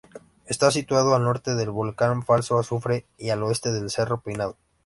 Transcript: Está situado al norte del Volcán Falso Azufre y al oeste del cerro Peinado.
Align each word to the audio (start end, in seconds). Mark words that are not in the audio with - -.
Está 0.47 0.71
situado 0.71 1.13
al 1.13 1.21
norte 1.23 1.53
del 1.53 1.69
Volcán 1.69 2.23
Falso 2.23 2.57
Azufre 2.57 3.05
y 3.19 3.29
al 3.29 3.43
oeste 3.43 3.71
del 3.71 3.91
cerro 3.91 4.19
Peinado. 4.19 4.57